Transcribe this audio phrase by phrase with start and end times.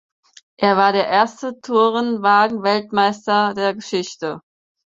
[0.57, 4.41] Er war der erste Tourenwagen-Weltmeister der Geschichte.